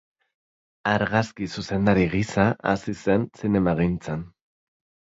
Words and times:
Argazki-zuzendari 0.93 2.09
gisa 2.17 2.49
hasi 2.73 2.99
zen 3.07 3.31
zinemagintzan. 3.43 4.27